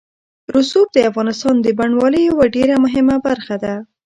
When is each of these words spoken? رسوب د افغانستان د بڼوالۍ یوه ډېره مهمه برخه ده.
رسوب 0.55 0.87
د 0.93 0.97
افغانستان 1.09 1.55
د 1.61 1.67
بڼوالۍ 1.77 2.21
یوه 2.29 2.45
ډېره 2.55 2.75
مهمه 2.85 3.15
برخه 3.27 3.55
ده. 3.63 3.73